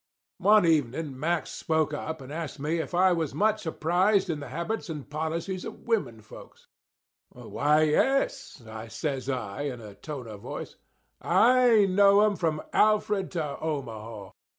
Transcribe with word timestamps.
One 0.39 0.65
evening 0.65 1.19
Mack 1.19 1.45
spoke 1.45 1.93
up 1.93 2.21
and 2.21 2.33
asked 2.33 2.59
me 2.59 2.79
if 2.79 2.95
I 2.95 3.11
was 3.13 3.35
much 3.35 3.67
apprised 3.67 4.31
in 4.31 4.39
the 4.39 4.47
habits 4.49 4.89
and 4.89 5.07
policies 5.07 5.63
of 5.63 5.81
women 5.81 6.21
folks. 6.23 6.65
"Why, 7.29 7.83
yes," 7.83 8.59
says 8.89 9.29
I, 9.29 9.61
in 9.61 9.79
a 9.79 9.93
tone 9.93 10.25
of 10.27 10.39
voice; 10.41 10.75
"I 11.21 11.85
know 11.85 12.21
'em 12.21 12.35
from 12.35 12.63
Alfred 12.73 13.29
to 13.33 13.59
Omaha. 13.59 14.31